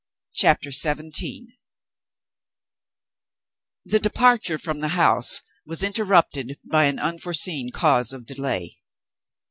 [0.33, 1.59] CHAPTER XVII
[3.85, 8.79] The departure from the house was interrupted by an unforeseen cause of delay.